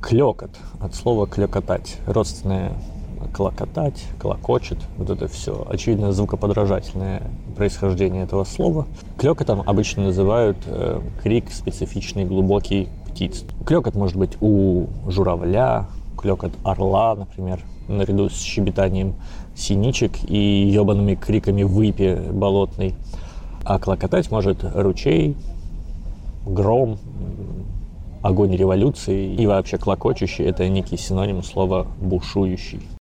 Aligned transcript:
Клекот 0.00 0.50
от 0.80 0.94
слова 0.94 1.26
клекотать. 1.26 1.98
Родственное 2.06 2.72
клокотать, 3.34 4.04
клокочет, 4.20 4.78
вот 4.96 5.10
это 5.10 5.28
все. 5.28 5.66
Очевидно, 5.68 6.12
звукоподражательное 6.12 7.22
происхождение 7.56 8.22
этого 8.22 8.44
слова. 8.44 8.86
Клекотом 9.18 9.62
обычно 9.66 10.04
называют 10.04 10.56
э, 10.66 11.00
крик 11.22 11.50
специфичный, 11.50 12.24
глубокий 12.24 12.88
птиц. 13.08 13.44
Клекот 13.66 13.94
может 13.94 14.16
быть 14.16 14.36
у 14.40 14.86
журавля, 15.08 15.86
клекот 16.16 16.52
орла, 16.64 17.14
например, 17.16 17.60
наряду 17.88 18.28
с 18.28 18.40
щебетанием 18.40 19.14
синичек 19.56 20.12
и 20.28 20.68
ебаными 20.68 21.14
криками 21.14 21.64
выпи 21.64 22.20
болотной. 22.32 22.94
А 23.64 23.78
клокотать 23.78 24.30
может 24.30 24.64
ручей, 24.74 25.36
гром, 26.46 26.98
огонь 28.22 28.54
революции 28.56 29.34
и 29.34 29.46
вообще 29.46 29.78
клокочущий– 29.78 30.44
это 30.46 30.68
некий 30.68 30.96
синоним 30.96 31.42
слова 31.42 31.86
бушующий. 32.00 32.80